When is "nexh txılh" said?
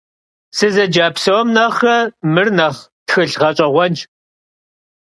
2.57-3.37